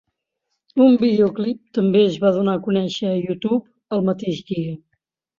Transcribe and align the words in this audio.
Un 0.83 0.93
videoclip 1.01 1.59
també 1.77 2.01
es 2.05 2.17
va 2.23 2.31
donar 2.37 2.55
a 2.59 2.61
conèixer 2.67 3.11
a 3.11 3.19
YouTube 3.19 3.99
el 3.99 4.01
mateix 4.07 4.41
dia. 4.49 4.73